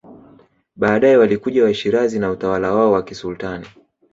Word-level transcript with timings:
Baadae 0.75 1.17
walikuja 1.17 1.63
Washirazi 1.63 2.19
na 2.19 2.31
utawala 2.31 2.73
wao 2.73 2.91
wa 2.91 3.03
kisultani 3.03 3.67